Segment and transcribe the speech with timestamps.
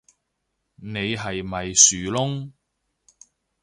[0.77, 2.53] 你係咪樹窿